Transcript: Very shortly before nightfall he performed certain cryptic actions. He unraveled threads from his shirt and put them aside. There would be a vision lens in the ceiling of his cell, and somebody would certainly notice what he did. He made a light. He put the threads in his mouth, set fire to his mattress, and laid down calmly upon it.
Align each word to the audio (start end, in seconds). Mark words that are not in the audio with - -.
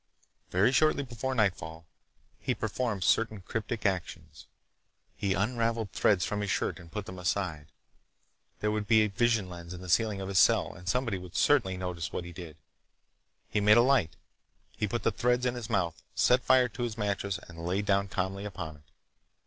Very 0.49 0.71
shortly 0.71 1.03
before 1.03 1.35
nightfall 1.35 1.85
he 2.39 2.55
performed 2.55 3.03
certain 3.03 3.41
cryptic 3.41 3.85
actions. 3.85 4.47
He 5.15 5.35
unraveled 5.35 5.91
threads 5.91 6.25
from 6.25 6.41
his 6.41 6.49
shirt 6.49 6.79
and 6.79 6.91
put 6.91 7.05
them 7.05 7.19
aside. 7.19 7.67
There 8.61 8.71
would 8.71 8.87
be 8.87 9.01
a 9.03 9.09
vision 9.09 9.47
lens 9.47 9.75
in 9.75 9.81
the 9.81 9.89
ceiling 9.89 10.19
of 10.19 10.27
his 10.27 10.39
cell, 10.39 10.73
and 10.73 10.89
somebody 10.89 11.19
would 11.19 11.35
certainly 11.35 11.77
notice 11.77 12.11
what 12.11 12.25
he 12.25 12.31
did. 12.33 12.57
He 13.47 13.61
made 13.61 13.77
a 13.77 13.83
light. 13.83 14.15
He 14.75 14.87
put 14.87 15.03
the 15.03 15.11
threads 15.11 15.45
in 15.45 15.53
his 15.53 15.69
mouth, 15.69 16.01
set 16.15 16.43
fire 16.43 16.67
to 16.67 16.81
his 16.81 16.97
mattress, 16.97 17.37
and 17.37 17.59
laid 17.63 17.85
down 17.85 18.07
calmly 18.07 18.43
upon 18.43 18.77
it. 18.77 18.91